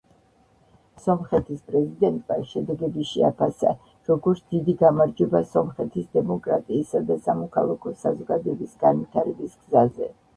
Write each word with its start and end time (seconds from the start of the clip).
სომხეთის 1.01 1.59
პრეზიდენტმა 1.71 2.37
შედეგები 2.53 3.05
შეაფასა, 3.09 3.73
როგორც 4.11 4.41
„დიდი 4.55 4.75
გამარჯვება 4.79 5.41
სომხეთის 5.51 6.07
დემოკრატიისა 6.19 7.03
და 7.11 7.19
სამოქალაქო 7.27 7.93
საზოგადოების 8.05 8.75
განვითარების 8.85 9.55
გზაზე“. 9.67 10.11